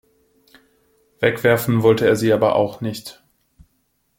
Wegwerfen 1.19 1.83
wollte 1.83 2.07
er 2.07 2.15
sie 2.15 2.33
aber 2.33 2.55
auch 2.55 2.81
nicht. 2.81 3.23